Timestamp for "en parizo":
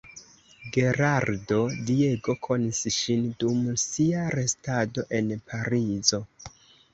5.21-6.23